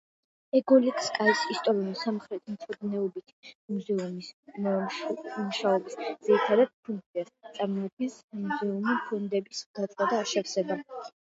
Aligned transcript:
ეგორლიკსკაიის 0.59 1.41
ისტორიულ-მხარეთმცოდნეობითი 1.55 3.51
მუზეუმის 3.75 4.31
მუშაობის 4.69 5.99
ძირითად 6.01 6.65
ფუნქციას 6.89 7.31
წარმოადგენს 7.61 8.19
სამუზეუმო 8.25 8.99
ფონდების 9.07 9.63
დაცვა 9.79 10.13
და 10.17 10.25
შევსება. 10.35 10.83